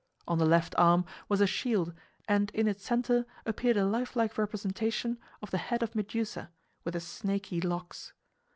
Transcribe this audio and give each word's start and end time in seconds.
On 0.27 0.39
the 0.39 0.47
left 0.47 0.73
arm 0.79 1.05
was 1.29 1.41
a 1.41 1.45
shield 1.45 1.93
and 2.27 2.49
in 2.55 2.67
its 2.67 2.83
center 2.83 3.23
appeared 3.45 3.77
a 3.77 3.85
lifelike 3.85 4.35
representation 4.35 5.19
of 5.43 5.51
the 5.51 5.59
head 5.59 5.83
of 5.83 5.93
Medusa 5.93 6.49
with 6.83 6.95
the 6.95 6.99
snaky 6.99 7.61
locks. 7.61 8.11